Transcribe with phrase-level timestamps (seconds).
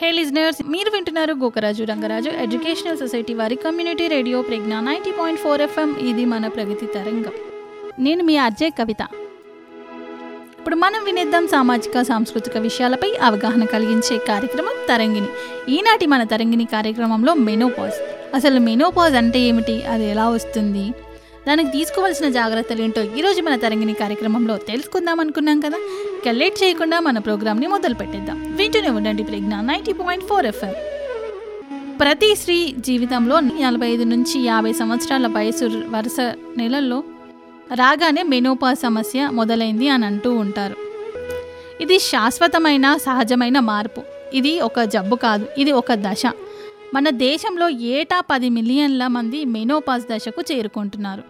[0.00, 5.62] హే listeners మీరు వింటున్నారు Gokaraju Rangaraju educational society వారి community radio Pragna ninety point four
[5.62, 7.32] FM ఇది మన ప్రగతి తరంగం.
[7.98, 9.02] నేను మీ అర్జయ్ కవిత.
[10.58, 15.28] ఇప్పుడు మనం వినేద్దాం సామాజిక సాంస్కృతిక విషయాలపై అవగాహన కలిగించే కార్యక్రమం తరంగిణి.
[15.68, 17.98] ఈనాటి మన తరంగిణి కార్యక్రమంలో మెనోపాజ్
[18.34, 19.82] అసలు మెనోపాజ్ అంటే ఏమిటి?
[19.82, 20.92] అది ఎలా వస్తుంది?
[21.48, 25.76] దానికి తీసుకోవాల్సిన జాగ్రత్తలు ఏంటో ఈరోజు మన తరంగిణి కార్యక్రమంలో తెలుసుకుందాం అనుకున్నాం కదా?
[26.18, 28.56] ఇక లేట్ చేయకుండా మన ప్రోగ్రామ్ని మొదలు పెట్టేద్దాం.
[28.56, 30.74] వింటూనే ఉండండి Pragna ninety point four FM.
[32.00, 36.16] ప్రతి స్త్రీ జీవితంలో నలభై ఐదు నుంచి యాభై సంవత్సరాల వయసు వరుస
[36.56, 37.02] నెలల్లో
[37.74, 40.76] రాగానే మెనోపా సమస్య మొదలైంది అని అంటూ ఉంటారు.
[41.80, 44.02] ఇది శాశ్వతమైన సహజమైన మార్పు.
[44.34, 46.22] ఇది ఒక జబ్బు కాదు ఇది ఒక దశ.
[46.94, 51.22] మన దేశంలో ఏటా పది మిలియన్ల మంది మెనోపాస్ దశకు చేరుకుంటున్నారు.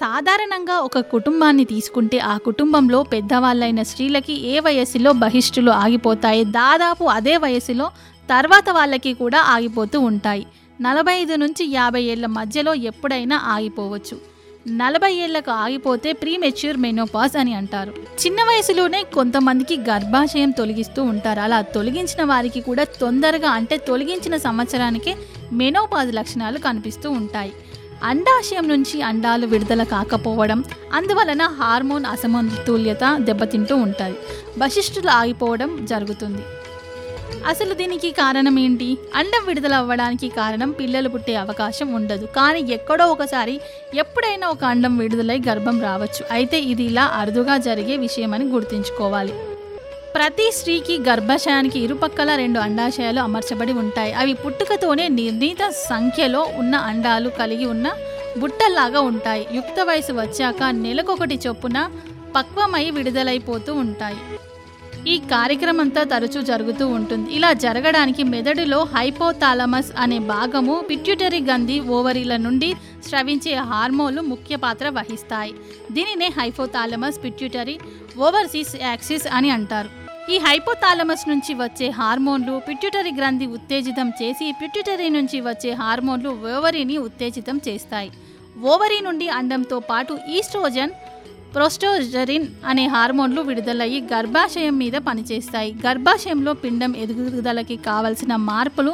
[0.00, 6.44] సాధారణంగా ఒక కుటుంబాన్ని తీసుకుంటే ఆ కుటుంబంలో పెద్దవాళ్ళైన స్త్రీలకి ఏ వయస్సులో బహిష్టులు ఆగిపోతాయి?
[6.44, 7.90] దాదాపు అదే వయసులో
[8.30, 10.46] తర్వాత వాళ్ళకి కూడా ఆగిపోతూ ఉంటాయి.
[10.80, 14.39] నలభై ఐదు నుంచి యాభై ఏళ్ళ మధ్యలో ఎప్పుడైనా ఆగిపోవచ్చు.
[14.68, 17.92] నలభై ఏళ్ళకు ఆగిపోతే ప్రీమెచ్యూర్ మెనోపాజ్ అని అంటారు.
[18.26, 21.40] చిన్న వయసులోనే కొంతమందికి గర్భాశయం తొలగిస్తూ ఉంటారు.
[21.40, 25.16] అలా తొలగించిన వారికి కూడా తొందరగా అంటే తొలగించిన సంవత్సరానికే
[25.52, 27.52] మెనోపాజ్ లక్షణాలు కనిపిస్తూ ఉంటాయి.
[28.04, 34.16] అండాశయం నుంచి అండాలు విడుదల కాకపోవడం అందువలన హార్మోన్ అసమతుల్యత దెబ్బతింటూ ఉంటుంది
[34.58, 36.42] వశిష్ఠులు ఆగిపోవడం జరుగుతుంది.
[37.46, 38.98] అసలు దీనికి కారణం ఏంటి?
[39.14, 42.26] అండం విడుదల అవ్వడానికి కారణం పిల్లలు పుట్టే అవకాశం ఉండదు.
[42.26, 43.60] కానీ ఎక్కడో ఒకసారి
[43.94, 46.24] ఎప్పుడైనా ఒక అండం విడుదలై గర్భం రావచ్చు.
[46.30, 49.32] అయితే ఇది ఇలా అరుదుగా జరిగే విషయమని గుర్తుంచుకోవాలి.
[50.14, 54.12] ప్రతి స్త్రీకి గర్భాశయానికి ఇరుపక్కల రెండు అండాశయాలు అమర్చబడి ఉంటాయి.
[54.12, 57.92] అవి పుట్టుకతోనే నిర్ణీత సంఖ్యలో ఉన్న అండాలు కలిగి ఉన్న
[58.38, 59.46] బుట్టల్లాగా ఉంటాయి.
[59.54, 61.90] యుక్త వయసు వచ్చాక నెలకొకటి చొప్పున
[62.36, 64.16] పక్వమై విడుదలైపోతూ ఉంటాయి.
[65.06, 67.34] ఈ కార్యక్రమంతో తరచూ జరుగుతూ ఉంటుంది.
[67.34, 72.74] ఇలా జరగడానికి మెదడులో హైపోథాలమస్ అనే భాగము పిట్యూటరీ గంధి ఓవరీల నుండి
[73.08, 75.54] స్రవించే హార్మోన్లు ముఖ్య పాత్ర వహిస్తాయి.
[75.92, 77.78] దీనినే హైపోథాలమస్ పిట్యూటరీ
[78.18, 79.90] ఓవర్సీస్ యాక్సిస్ అని అంటారు.
[80.32, 87.60] ఈ హైపోథాలమస్ నుంచి వచ్చే హార్మోన్లు పిట్యూటరీ గ్రంథి ఉత్తేజితం చేసి పిట్యూటరీ నుంచి వచ్చే హార్మోన్లు ఓవరీని ఉత్తేజితం
[87.68, 88.10] చేస్తాయి.
[88.64, 90.92] ఓవరీ నుండి అండంతో పాటు ఈస్ట్రోజన్
[91.54, 95.70] ప్రోస్టోజరిన్ అనే హార్మోన్లు విడుదలయ్యి గర్భాశయం మీద పనిచేస్తాయి.
[95.86, 98.92] గర్భాశయంలో పిండం ఎదుగుదలకి కావలసిన మార్పులు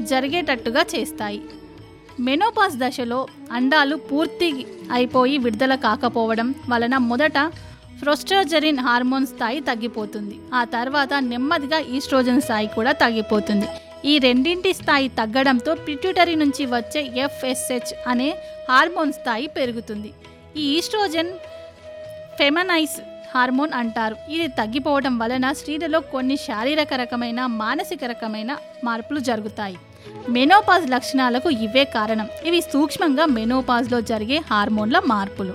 [0.00, 1.40] జరిగేటట్టుగా చేస్తాయి.
[2.20, 4.48] మెనోపాస్ దశలో అండాలు పూర్తి
[4.92, 7.38] అయిపోయి విడుదల కాకపోవడం వలన మొదట
[8.00, 10.36] ఫ్రోస్ట్రోజరిన్ హార్మోన్ స్థాయి తగ్గిపోతుంది.
[10.54, 13.68] ఆ తర్వాత నెమ్మదిగా ఈస్ట్రోజన్ స్థాయి కూడా తగ్గిపోతుంది.
[14.04, 18.28] ఈ రెండింటి స్థాయి తగ్గడంతో పిట్యూటరీ నుంచి వచ్చే ఎఫ్ఎస్హెచ్ అనే
[18.70, 20.12] హార్మోన్ స్థాయి పెరుగుతుంది.
[20.56, 21.32] ఈ ఈస్ట్రోజన్
[22.38, 23.00] ఫెమనైజ్
[23.34, 24.16] హార్మోన్ అంటారు.
[24.28, 29.76] ఇది తగ్గిపోవడం వలన స్త్రీలలో కొన్ని శారీరక రకమైన మానసిక రకమైన మార్పులు జరుగుతాయి.
[30.28, 32.28] మెనోపాజ్ లక్షణాలకు ఇవే కారణం.
[32.44, 35.54] ఇవి సూక్ష్మంగా మెనోపాజ్లో జరిగే హార్మోన్ల మార్పులు.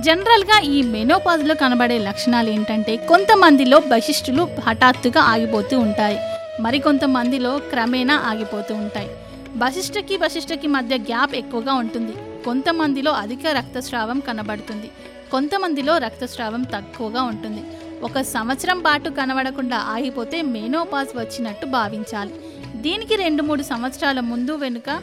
[0.00, 6.18] జనరల్గా ఈ మెనోపాజ్లో కనబడే లక్షణాలు ఏంటంటే కొంతమందిలో బశిష్ఠులు హఠాత్తుగా ఆగిపోతూ ఉంటాయి.
[6.60, 9.10] మరికొంతమందిలో క్రమేణా ఆగిపోతూ ఉంటాయి.
[9.56, 12.44] బశిష్ఠకి బశిష్ఠకి మధ్య గ్యాప్ ఎక్కువగా ఉంటుంది.
[12.44, 14.90] కొంతమందిలో అధిక రక్తస్రావం కనబడుతుంది.
[15.32, 17.62] కొంతమందిలో రక్తస్రావం తక్కువగా ఉంటుంది.
[18.02, 22.34] ఒక సంవత్సరం పాటు కనబడకుండా ఆగిపోతే మెనోపాజ్ వచ్చినట్టు భావించాలి.
[22.76, 25.02] దీనికి రెండు మూడు సంవత్సరాల ముందు వెనుక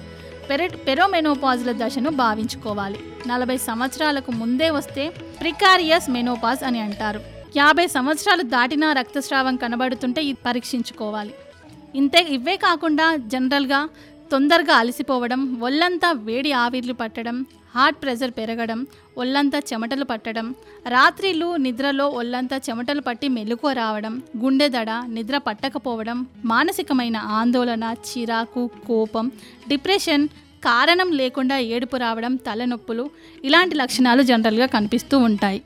[0.50, 3.00] పెరె పెరోమెనోపాజ్ల దశను భావించుకోవాలి.
[3.28, 5.10] నలభై సంవత్సరాలకు ముందే వస్తే
[5.42, 7.22] ప్రికారియస్ మెనోపాజ్ అని అంటారు.
[7.58, 11.34] యాభై సంవత్సరాలు దాటినా రక్తస్రావం కనబడుతుంటే ఇది పరీక్షించుకోవాలి.
[11.96, 13.90] ఇంతే ఇవే కాకుండా జనరల్గా
[14.32, 18.88] తొందరగా అలసిపోవడం ఒళ్ళంతా వేడి ఆవిర్లు పట్టడం హార్ట్ ప్రెషర్ పెరగడం
[19.18, 20.56] ఒళ్ళంతా చెమటలు పట్టడం
[20.88, 29.32] రాత్రిళ్ళు నిద్రలో ఒళ్ళంతా చెమటలు పట్టి మెలకువ రావడం గుండె దడ నిద్ర పట్టకపోవడం మానసికమైన ఆందోళన చిరాకు కోపం
[29.70, 30.28] డిప్రెషన్
[30.64, 33.10] కారణం లేకుండా ఏడుపు రావడం తలనొప్పులు
[33.44, 35.62] ఇలాంటి లక్షణాలు జనరల్గా కనిపిస్తూ ఉంటాయి.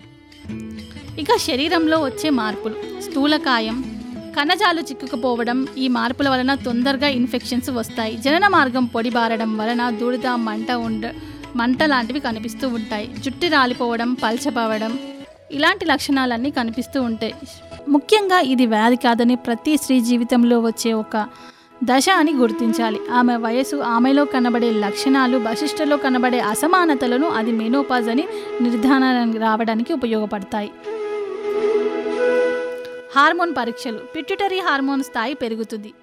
[1.19, 3.02] ఇక శరీరంలో వచ్చే మార్పులు.
[3.02, 4.01] స్థూలకాయం
[4.38, 8.18] కణజాలు చిక్కుకుపోవడం ఈ మార్పుల వలన తొందరగా ఇన్ఫెక్షన్స్ వస్తాయి.
[8.18, 11.06] జనన మార్గం పొడిబారడం వలన దూడిద మంట ఉండ
[11.56, 13.16] మంట లాంటివి కనిపిస్తూ ఉంటాయి.
[13.19, 15.00] జుట్టు రాలిపోవడం పలచబవడం
[15.51, 17.36] ఇలాంటి లక్షణాలన్నీ కనిపిస్తూ ఉంటాయి.
[17.88, 21.28] ముఖ్యంగా ఇది వ్యాధి కాదని ప్రతి స్త్రీ జీవితంలో వచ్చే ఒక
[21.84, 23.00] దశ అని గుర్తించాలి.
[23.12, 28.28] ఆమె వయసు ఆమెలో కనబడే లక్షణాలు వశిష్టలో కనబడే అసమానతలను అది మెనోపాజ్ అని
[28.62, 30.72] నిర్ధారణ రావడానికి ఉపయోగపడతాయి.
[33.16, 34.00] హార్మోన్ పరీక్షలు.
[34.16, 35.94] పిట్యూటరీ హార్మోన్ స్థాయి పెరుగుతుంది.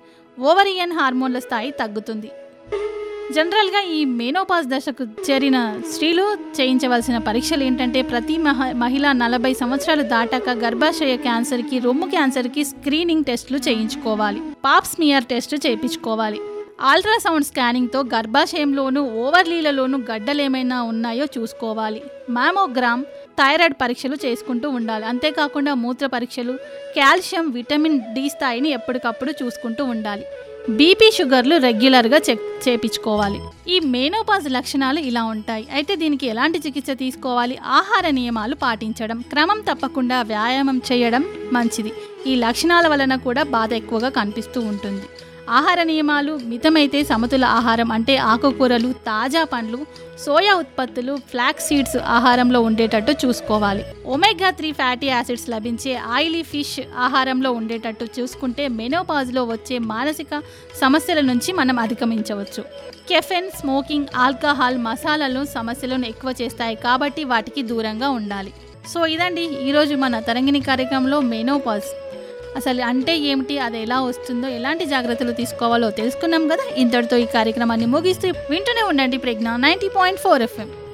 [0.41, 2.31] ఓవరియన్ హార్మోన్ల స్థాయి తగ్గుతుంది.
[3.35, 10.51] జనరల్గా ఈ మేనోపాజ్ దశకు చేరిన స్త్రీలు చేయించవలసిన పరీక్షలు ఏంటంటే ప్రతి మహ మహిళ నలభై సంవత్సరాలు దాటాక
[10.51, 14.41] గర్భాశయ క్యాన్సర్కి రొమ్ము క్యాన్సర్కి స్క్రీనింగ్ టెస్టులు చేయించుకోవాలి.
[14.65, 16.41] పాప్ స్మియర్ టెస్ట్ చేయించుకోవాలి.
[16.81, 22.03] అల్ట్రాసౌండ్ స్కానింగ్తో గర్భాశయంలోనూ ఓవర్లీలలోనూ గడ్డలేమైనా ఉన్నాయో చూసుకోవాలి.
[22.31, 23.05] మామోగ్రామ్
[23.39, 25.05] థైరాయిడ్ పరీక్షలు చేసుకుంటూ ఉండాలి.
[25.05, 26.53] అంతేకాకుండా మూత్ర పరీక్షలు
[26.97, 30.25] కాల్షియం విటమిన్ డి స్థాయిని ఎప్పటికప్పుడు చూసుకుంటూ ఉండాలి.
[30.71, 33.41] బీపీ షుగర్లు రెగ్యులర్గా చెక్ చేపించుకోవాలి.
[33.69, 35.67] ఈ మేనోపాజ్ లక్షణాలు ఇలా ఉంటాయి.
[35.73, 37.59] అయితే దీనికి ఎలాంటి చికిత్స తీసుకోవాలి?
[37.65, 41.93] ఆహార నియమాలు పాటించడం క్రమం తప్పకుండా వ్యాయామం చేయడం మంచిది.
[42.27, 45.07] ఈ లక్షణాల వలన కూడా బాధ ఎక్కువగా కనిపిస్తూ ఉంటుంది.
[45.51, 49.79] ఆహార నియమాలు మితమైతే సమతుల ఆహారం అంటే ఆకుకూరలు తాజా పండ్లు
[50.27, 53.85] సోయా ఉత్పత్తులు ఫ్లాక్స్ సీడ్స్ ఆహారంలో ఉండేటట్టు చూసుకోవాలి.
[54.07, 60.43] ఒమేగా త్రీ ఫ్యాటీ యాసిడ్స్ లభించే ఆయిలీ ఫిష్ ఆహారంలో ఉండేటట్టు చూసుకుంటే మెనోపాజ్లో వచ్చే మానసిక
[60.81, 62.65] సమస్యల నుంచి మనం అధిగమించవచ్చు.
[63.09, 68.53] కెఫెన్ స్మోకింగ్ ఆల్కహాల్ మసాలాలు సమస్యలను ఎక్కువ చేస్తాయి కాబట్టి వాటికి దూరంగా ఉండాలి.
[68.89, 69.43] సో ఇదండి.
[69.43, 72.06] ఈరోజు మన తరంగిణి కార్యక్రమంలో మెనోపాజ్.
[72.57, 73.59] అసలు అంటే ఏమిటి?
[73.59, 74.49] అది ఎలా వస్తుందో?
[74.49, 76.65] ఎలాంటి జాగ్రత్తలు తీసుకోవాలో తెలుసుకున్నాం కదా.
[76.77, 80.71] ఇంతటితో ఈ కార్యక్రమాన్ని ముగిస్తూ వింటూనే ఉండండి Pragna ninety point four FM.